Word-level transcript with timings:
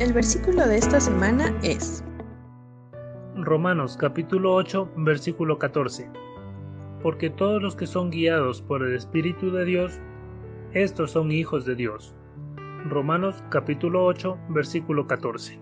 El 0.00 0.12
versículo 0.12 0.64
de 0.64 0.76
esta 0.76 1.00
semana 1.00 1.52
es 1.64 2.04
Romanos 3.34 3.96
capítulo 3.96 4.54
8 4.54 4.92
versículo 4.98 5.58
14. 5.58 6.08
Porque 7.02 7.30
todos 7.30 7.60
los 7.60 7.74
que 7.74 7.88
son 7.88 8.10
guiados 8.10 8.62
por 8.62 8.84
el 8.84 8.94
Espíritu 8.94 9.50
de 9.50 9.64
Dios, 9.64 9.98
estos 10.72 11.10
son 11.10 11.32
hijos 11.32 11.64
de 11.64 11.74
Dios. 11.74 12.14
Romanos 12.88 13.42
capítulo 13.50 14.04
8 14.04 14.38
versículo 14.50 15.04
14. 15.08 15.58